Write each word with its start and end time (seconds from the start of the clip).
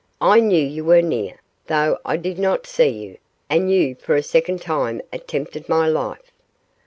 I 0.19 0.39
knew 0.39 0.65
you 0.65 0.83
were 0.83 1.03
near, 1.03 1.39
though 1.67 1.99
I 2.03 2.17
did 2.17 2.39
not 2.39 2.65
see 2.65 2.87
you; 2.89 3.19
and 3.51 3.71
you 3.71 3.93
for 3.93 4.15
a 4.15 4.23
second 4.23 4.59
time 4.59 4.99
attempted 5.13 5.69
my 5.69 5.87
life. 5.89 6.31